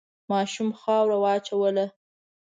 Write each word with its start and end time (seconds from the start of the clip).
ماشوم 0.31 0.69
خاوره 0.79 1.15
وواچوله. 1.17 1.85